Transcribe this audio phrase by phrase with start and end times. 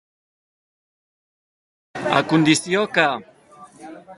[2.19, 3.07] A condició que.